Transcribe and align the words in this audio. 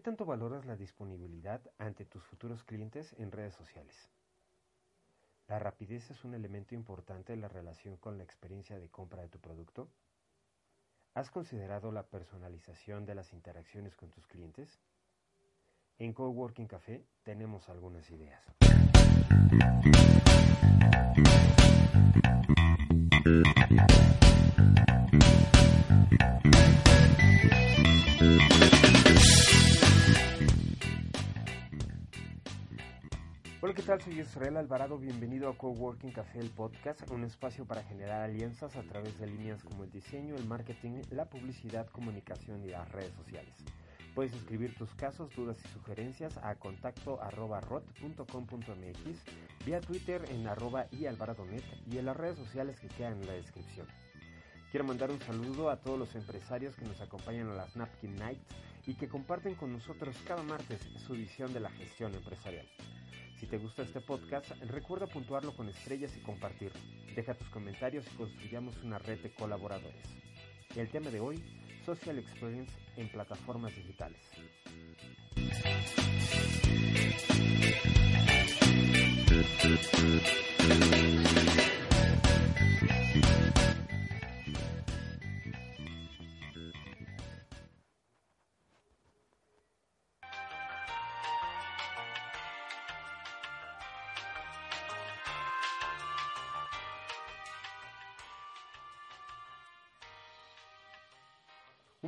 ¿Qué 0.00 0.04
tanto 0.04 0.24
valoras 0.24 0.64
la 0.64 0.76
disponibilidad 0.76 1.60
ante 1.76 2.06
tus 2.06 2.24
futuros 2.24 2.64
clientes 2.64 3.14
en 3.18 3.30
redes 3.30 3.54
sociales? 3.54 4.08
¿La 5.46 5.58
rapidez 5.58 6.10
es 6.10 6.24
un 6.24 6.32
elemento 6.32 6.74
importante 6.74 7.34
en 7.34 7.42
la 7.42 7.48
relación 7.48 7.98
con 7.98 8.16
la 8.16 8.24
experiencia 8.24 8.78
de 8.78 8.88
compra 8.88 9.20
de 9.20 9.28
tu 9.28 9.38
producto? 9.40 9.90
¿Has 11.12 11.28
considerado 11.28 11.92
la 11.92 12.06
personalización 12.06 13.04
de 13.04 13.14
las 13.14 13.34
interacciones 13.34 13.94
con 13.94 14.10
tus 14.10 14.26
clientes? 14.26 14.80
En 15.98 16.14
Coworking 16.14 16.66
Café 16.66 17.04
tenemos 17.22 17.68
algunas 17.68 18.10
ideas. 18.10 18.42
Hola, 33.70 33.76
¿qué 33.76 33.86
tal? 33.86 34.02
Soy 34.02 34.18
Israel 34.18 34.56
Alvarado. 34.56 34.98
Bienvenido 34.98 35.48
a 35.48 35.56
Coworking 35.56 36.10
Café, 36.10 36.40
el 36.40 36.50
podcast, 36.50 37.08
un 37.12 37.22
espacio 37.22 37.64
para 37.64 37.84
generar 37.84 38.22
alianzas 38.22 38.74
a 38.74 38.82
través 38.82 39.16
de 39.20 39.28
líneas 39.28 39.62
como 39.62 39.84
el 39.84 39.92
diseño, 39.92 40.34
el 40.34 40.44
marketing, 40.44 41.02
la 41.10 41.26
publicidad, 41.26 41.86
comunicación 41.86 42.64
y 42.64 42.70
las 42.70 42.90
redes 42.90 43.14
sociales. 43.14 43.54
Puedes 44.12 44.32
escribir 44.32 44.74
tus 44.74 44.92
casos, 44.96 45.32
dudas 45.36 45.56
y 45.64 45.68
sugerencias 45.68 46.36
a 46.38 46.56
contacto 46.56 47.22
arroba 47.22 47.60
rot.com.mx, 47.60 49.64
vía 49.64 49.80
Twitter 49.80 50.24
en 50.30 50.48
arroba 50.48 50.86
y 50.90 51.06
alvaradonet 51.06 51.62
y 51.88 51.98
en 51.98 52.06
las 52.06 52.16
redes 52.16 52.38
sociales 52.38 52.80
que 52.80 52.88
quedan 52.88 53.20
en 53.20 53.26
la 53.28 53.34
descripción. 53.34 53.86
Quiero 54.72 54.84
mandar 54.84 55.12
un 55.12 55.20
saludo 55.20 55.70
a 55.70 55.76
todos 55.76 55.96
los 55.96 56.12
empresarios 56.16 56.74
que 56.74 56.86
nos 56.86 57.00
acompañan 57.00 57.48
a 57.50 57.54
las 57.54 57.76
Napkin 57.76 58.16
Nights 58.16 58.48
y 58.88 58.94
que 58.94 59.08
comparten 59.08 59.54
con 59.54 59.72
nosotros 59.72 60.16
cada 60.26 60.42
martes 60.42 60.80
su 61.06 61.12
visión 61.12 61.52
de 61.52 61.60
la 61.60 61.70
gestión 61.70 62.12
empresarial. 62.16 62.66
Si 63.40 63.46
te 63.46 63.56
gusta 63.56 63.84
este 63.84 64.02
podcast, 64.02 64.50
recuerda 64.66 65.06
puntuarlo 65.06 65.56
con 65.56 65.66
estrellas 65.70 66.14
y 66.14 66.20
compartirlo. 66.20 66.78
Deja 67.16 67.32
tus 67.32 67.48
comentarios 67.48 68.04
y 68.12 68.16
construyamos 68.16 68.76
una 68.82 68.98
red 68.98 69.18
de 69.20 69.30
colaboradores. 69.30 70.04
El 70.76 70.90
tema 70.90 71.08
de 71.08 71.20
hoy, 71.20 71.42
Social 71.86 72.18
Experience 72.18 72.70
en 72.96 73.08
plataformas 73.08 73.74
digitales. 73.74 74.20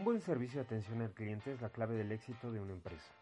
Un 0.00 0.04
buen 0.04 0.22
servicio 0.22 0.60
de 0.60 0.64
atención 0.64 1.02
al 1.02 1.10
cliente 1.10 1.52
es 1.52 1.60
la 1.60 1.68
clave 1.68 1.94
del 1.94 2.10
éxito 2.10 2.50
de 2.50 2.58
una 2.58 2.72
empresa. 2.72 3.12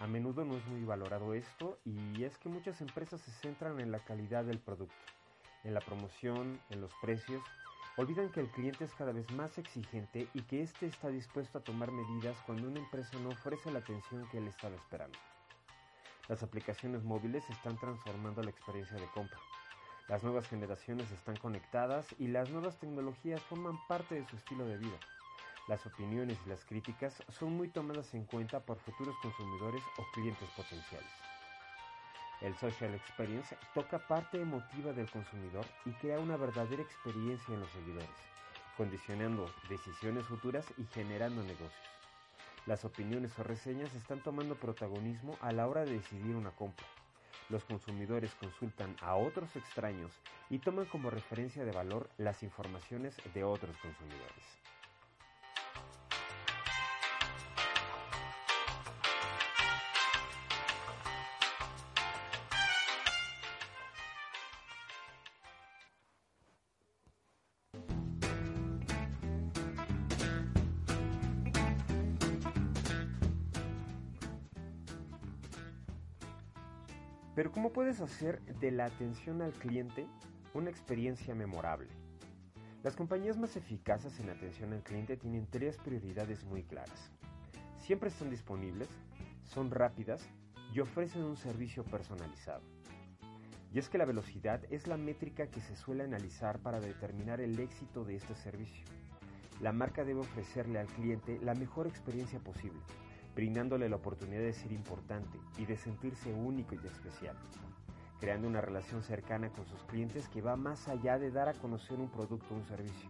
A 0.00 0.08
menudo 0.08 0.44
no 0.44 0.56
es 0.56 0.66
muy 0.66 0.84
valorado 0.84 1.32
esto 1.32 1.78
y 1.84 2.24
es 2.24 2.36
que 2.38 2.48
muchas 2.48 2.80
empresas 2.80 3.20
se 3.20 3.30
centran 3.30 3.78
en 3.78 3.92
la 3.92 4.00
calidad 4.00 4.44
del 4.44 4.58
producto, 4.58 4.96
en 5.62 5.74
la 5.74 5.80
promoción, 5.80 6.60
en 6.70 6.80
los 6.80 6.90
precios, 7.00 7.40
olvidan 7.96 8.32
que 8.32 8.40
el 8.40 8.48
cliente 8.48 8.82
es 8.82 8.92
cada 8.94 9.12
vez 9.12 9.30
más 9.30 9.58
exigente 9.58 10.26
y 10.34 10.42
que 10.42 10.60
éste 10.60 10.86
está 10.86 11.06
dispuesto 11.06 11.58
a 11.58 11.62
tomar 11.62 11.92
medidas 11.92 12.36
cuando 12.46 12.66
una 12.66 12.80
empresa 12.80 13.16
no 13.20 13.28
ofrece 13.28 13.70
la 13.70 13.78
atención 13.78 14.28
que 14.32 14.38
él 14.38 14.48
estaba 14.48 14.74
esperando. 14.74 15.16
Las 16.26 16.42
aplicaciones 16.42 17.04
móviles 17.04 17.48
están 17.48 17.78
transformando 17.78 18.42
la 18.42 18.50
experiencia 18.50 18.96
de 18.96 19.06
compra. 19.14 19.38
Las 20.08 20.24
nuevas 20.24 20.48
generaciones 20.48 21.12
están 21.12 21.36
conectadas 21.36 22.08
y 22.18 22.26
las 22.26 22.50
nuevas 22.50 22.76
tecnologías 22.80 23.40
forman 23.42 23.78
parte 23.86 24.16
de 24.16 24.26
su 24.26 24.34
estilo 24.34 24.66
de 24.66 24.78
vida. 24.78 24.98
Las 25.68 25.84
opiniones 25.84 26.38
y 26.46 26.48
las 26.48 26.64
críticas 26.64 27.22
son 27.28 27.54
muy 27.54 27.68
tomadas 27.68 28.14
en 28.14 28.24
cuenta 28.24 28.58
por 28.58 28.78
futuros 28.78 29.14
consumidores 29.20 29.82
o 29.98 30.02
clientes 30.14 30.48
potenciales. 30.56 31.10
El 32.40 32.56
Social 32.56 32.94
Experience 32.94 33.54
toca 33.74 33.98
parte 33.98 34.40
emotiva 34.40 34.94
del 34.94 35.10
consumidor 35.10 35.66
y 35.84 35.90
crea 35.90 36.20
una 36.20 36.38
verdadera 36.38 36.80
experiencia 36.80 37.52
en 37.52 37.60
los 37.60 37.70
seguidores, 37.70 38.08
condicionando 38.78 39.52
decisiones 39.68 40.24
futuras 40.24 40.64
y 40.78 40.84
generando 40.86 41.42
negocios. 41.42 41.72
Las 42.64 42.86
opiniones 42.86 43.38
o 43.38 43.42
reseñas 43.42 43.94
están 43.94 44.22
tomando 44.22 44.54
protagonismo 44.54 45.36
a 45.42 45.52
la 45.52 45.66
hora 45.66 45.84
de 45.84 45.98
decidir 45.98 46.34
una 46.34 46.50
compra. 46.52 46.86
Los 47.50 47.64
consumidores 47.64 48.34
consultan 48.36 48.96
a 49.02 49.16
otros 49.16 49.54
extraños 49.54 50.12
y 50.48 50.60
toman 50.60 50.86
como 50.86 51.10
referencia 51.10 51.66
de 51.66 51.72
valor 51.72 52.08
las 52.16 52.42
informaciones 52.42 53.14
de 53.34 53.44
otros 53.44 53.76
consumidores. 53.78 54.77
Pero 77.38 77.52
¿cómo 77.52 77.70
puedes 77.70 78.00
hacer 78.00 78.42
de 78.58 78.72
la 78.72 78.86
atención 78.86 79.42
al 79.42 79.52
cliente 79.52 80.08
una 80.54 80.70
experiencia 80.70 81.36
memorable? 81.36 81.86
Las 82.82 82.96
compañías 82.96 83.38
más 83.38 83.54
eficaces 83.54 84.18
en 84.18 84.28
atención 84.28 84.72
al 84.72 84.82
cliente 84.82 85.16
tienen 85.16 85.46
tres 85.46 85.76
prioridades 85.76 86.42
muy 86.42 86.64
claras. 86.64 87.12
Siempre 87.76 88.08
están 88.08 88.28
disponibles, 88.28 88.88
son 89.44 89.70
rápidas 89.70 90.28
y 90.74 90.80
ofrecen 90.80 91.22
un 91.22 91.36
servicio 91.36 91.84
personalizado. 91.84 92.64
Y 93.72 93.78
es 93.78 93.88
que 93.88 93.98
la 93.98 94.04
velocidad 94.04 94.60
es 94.68 94.88
la 94.88 94.96
métrica 94.96 95.46
que 95.46 95.60
se 95.60 95.76
suele 95.76 96.02
analizar 96.02 96.58
para 96.58 96.80
determinar 96.80 97.40
el 97.40 97.60
éxito 97.60 98.04
de 98.04 98.16
este 98.16 98.34
servicio. 98.34 98.84
La 99.60 99.70
marca 99.70 100.02
debe 100.02 100.18
ofrecerle 100.18 100.80
al 100.80 100.88
cliente 100.88 101.38
la 101.40 101.54
mejor 101.54 101.86
experiencia 101.86 102.40
posible, 102.40 102.80
brindándole 103.38 103.88
la 103.88 103.94
oportunidad 103.94 104.40
de 104.40 104.52
ser 104.52 104.72
importante 104.72 105.38
y 105.58 105.64
de 105.64 105.76
sentirse 105.76 106.32
único 106.32 106.74
y 106.74 106.84
especial, 106.84 107.36
creando 108.18 108.48
una 108.48 108.60
relación 108.60 109.04
cercana 109.04 109.48
con 109.50 109.64
sus 109.64 109.80
clientes 109.84 110.28
que 110.28 110.42
va 110.42 110.56
más 110.56 110.88
allá 110.88 111.20
de 111.20 111.30
dar 111.30 111.48
a 111.48 111.52
conocer 111.52 112.00
un 112.00 112.10
producto 112.10 112.52
o 112.52 112.56
un 112.56 112.64
servicio. 112.64 113.08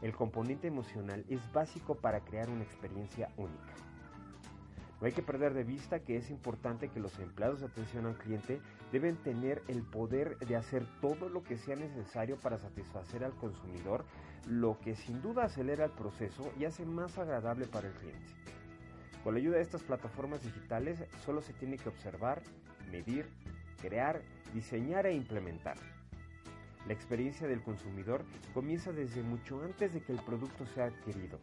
El 0.00 0.16
componente 0.16 0.66
emocional 0.66 1.24
es 1.28 1.40
básico 1.52 1.94
para 1.94 2.24
crear 2.24 2.50
una 2.50 2.64
experiencia 2.64 3.28
única. 3.36 3.72
No 5.00 5.06
hay 5.06 5.12
que 5.12 5.22
perder 5.22 5.54
de 5.54 5.62
vista 5.62 6.00
que 6.00 6.16
es 6.16 6.28
importante 6.30 6.88
que 6.88 6.98
los 6.98 7.16
empleados 7.20 7.60
de 7.60 7.66
atención 7.66 8.06
al 8.06 8.18
cliente 8.18 8.60
deben 8.90 9.14
tener 9.18 9.62
el 9.68 9.82
poder 9.84 10.38
de 10.38 10.56
hacer 10.56 10.84
todo 11.00 11.28
lo 11.28 11.44
que 11.44 11.56
sea 11.56 11.76
necesario 11.76 12.36
para 12.36 12.58
satisfacer 12.58 13.22
al 13.22 13.36
consumidor, 13.36 14.04
lo 14.48 14.80
que 14.80 14.96
sin 14.96 15.22
duda 15.22 15.44
acelera 15.44 15.84
el 15.84 15.92
proceso 15.92 16.52
y 16.58 16.64
hace 16.64 16.84
más 16.84 17.16
agradable 17.16 17.66
para 17.66 17.86
el 17.86 17.94
cliente. 17.94 18.42
Con 19.24 19.34
la 19.34 19.40
ayuda 19.40 19.56
de 19.56 19.62
estas 19.62 19.82
plataformas 19.82 20.42
digitales 20.42 21.04
solo 21.24 21.42
se 21.42 21.52
tiene 21.52 21.78
que 21.78 21.88
observar, 21.88 22.42
medir, 22.90 23.26
crear, 23.80 24.20
diseñar 24.52 25.06
e 25.06 25.14
implementar. 25.14 25.76
La 26.86 26.92
experiencia 26.92 27.46
del 27.46 27.62
consumidor 27.62 28.24
comienza 28.52 28.90
desde 28.92 29.22
mucho 29.22 29.62
antes 29.62 29.94
de 29.94 30.00
que 30.00 30.12
el 30.12 30.20
producto 30.20 30.66
sea 30.66 30.86
adquirido. 30.86 31.38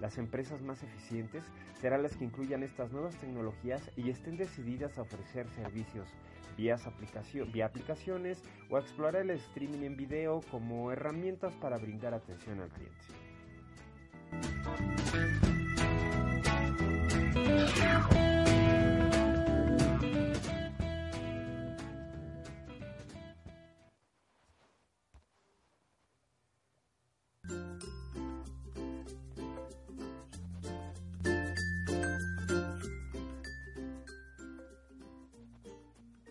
Las 0.00 0.18
empresas 0.18 0.60
más 0.62 0.82
eficientes 0.82 1.44
serán 1.80 2.02
las 2.02 2.16
que 2.16 2.24
incluyan 2.24 2.64
estas 2.64 2.90
nuevas 2.90 3.14
tecnologías 3.16 3.88
y 3.96 4.10
estén 4.10 4.36
decididas 4.36 4.98
a 4.98 5.02
ofrecer 5.02 5.48
servicios 5.50 6.08
vía, 6.56 6.76
aplicaciones 7.64 8.42
o 8.68 8.76
a 8.76 8.80
explorar 8.80 9.22
el 9.22 9.30
streaming 9.30 9.84
en 9.84 9.96
video 9.96 10.40
como 10.50 10.90
herramientas 10.90 11.54
para 11.54 11.78
brindar 11.78 12.14
atención 12.14 12.60
al 12.60 12.68
cliente. 12.70 12.98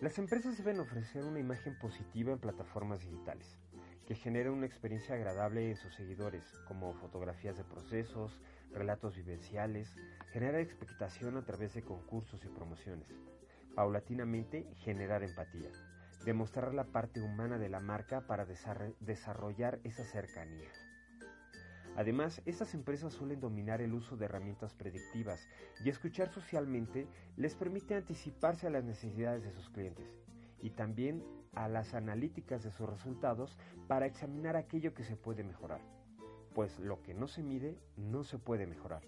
Las 0.02 0.18
empresas 0.18 0.58
deben 0.58 0.80
ofrecer 0.80 1.22
una 1.22 1.38
imagen 1.38 1.78
positiva 1.78 2.32
en 2.32 2.40
plataformas 2.40 3.02
digitales, 3.02 3.56
que 4.04 4.16
genere 4.16 4.50
una 4.50 4.66
experiencia 4.66 5.14
agradable 5.14 5.70
en 5.70 5.76
sus 5.76 5.94
seguidores, 5.94 6.42
como 6.66 6.92
fotografías 6.94 7.56
de 7.56 7.62
procesos, 7.62 8.36
relatos 8.72 9.14
vivenciales, 9.14 9.94
generar 10.32 10.60
expectación 10.60 11.36
a 11.36 11.44
través 11.44 11.74
de 11.74 11.84
concursos 11.84 12.44
y 12.44 12.48
promociones. 12.48 13.06
Paulatinamente, 13.76 14.66
generar 14.78 15.22
empatía, 15.22 15.70
demostrar 16.24 16.74
la 16.74 16.82
parte 16.82 17.22
humana 17.22 17.58
de 17.58 17.68
la 17.68 17.78
marca 17.78 18.22
para 18.22 18.44
desarrollar 18.44 19.78
esa 19.84 20.02
cercanía. 20.02 20.68
Además, 21.96 22.40
estas 22.46 22.74
empresas 22.74 23.12
suelen 23.12 23.40
dominar 23.40 23.82
el 23.82 23.92
uso 23.92 24.16
de 24.16 24.24
herramientas 24.24 24.72
predictivas 24.74 25.46
y 25.84 25.90
escuchar 25.90 26.30
socialmente 26.30 27.06
les 27.36 27.54
permite 27.54 27.94
anticiparse 27.94 28.66
a 28.66 28.70
las 28.70 28.84
necesidades 28.84 29.44
de 29.44 29.52
sus 29.52 29.68
clientes 29.68 30.06
y 30.60 30.70
también 30.70 31.22
a 31.54 31.68
las 31.68 31.92
analíticas 31.92 32.62
de 32.62 32.70
sus 32.70 32.88
resultados 32.88 33.58
para 33.88 34.06
examinar 34.06 34.56
aquello 34.56 34.94
que 34.94 35.04
se 35.04 35.16
puede 35.16 35.44
mejorar, 35.44 35.80
pues 36.54 36.78
lo 36.78 37.02
que 37.02 37.12
no 37.12 37.28
se 37.28 37.42
mide 37.42 37.76
no 37.96 38.24
se 38.24 38.38
puede 38.38 38.66
mejorar. 38.66 39.02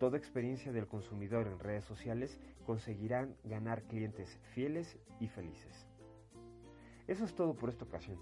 Toda 0.00 0.16
experiencia 0.16 0.72
del 0.72 0.88
consumidor 0.88 1.46
en 1.46 1.58
redes 1.58 1.84
sociales 1.84 2.40
conseguirán 2.64 3.36
ganar 3.44 3.82
clientes 3.82 4.40
fieles 4.54 4.98
y 5.20 5.28
felices. 5.28 5.86
Eso 7.06 7.24
es 7.24 7.34
todo 7.34 7.54
por 7.54 7.68
esta 7.68 7.84
ocasión. 7.84 8.18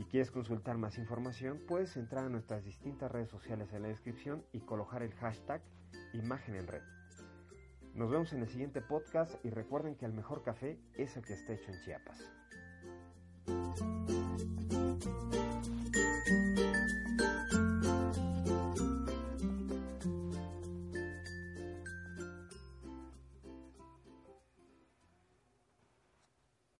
Si 0.00 0.06
quieres 0.06 0.30
consultar 0.30 0.78
más 0.78 0.96
información, 0.96 1.60
puedes 1.68 1.94
entrar 1.98 2.24
a 2.24 2.30
nuestras 2.30 2.64
distintas 2.64 3.12
redes 3.12 3.28
sociales 3.28 3.70
en 3.74 3.82
la 3.82 3.88
descripción 3.88 4.42
y 4.50 4.60
colocar 4.60 5.02
el 5.02 5.12
hashtag 5.12 5.60
imagen 6.14 6.54
en 6.54 6.66
red. 6.66 6.80
Nos 7.92 8.10
vemos 8.10 8.32
en 8.32 8.40
el 8.40 8.48
siguiente 8.48 8.80
podcast 8.80 9.34
y 9.44 9.50
recuerden 9.50 9.96
que 9.96 10.06
el 10.06 10.14
mejor 10.14 10.42
café 10.42 10.78
es 10.94 11.18
el 11.18 11.22
que 11.22 11.34
está 11.34 11.52
hecho 11.52 11.70
en 11.70 11.80
Chiapas. 11.84 12.18